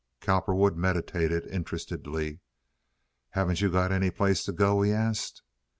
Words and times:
Cowperwood 0.19 0.77
meditated 0.77 1.45
interestedly. 1.45 2.39
"Haven't 3.33 3.61
you 3.61 3.67
any 3.77 4.09
place 4.09 4.47
you 4.47 4.53
can 4.53 4.57
go?" 4.57 4.81
he 4.81 4.91
asked. 4.91 5.43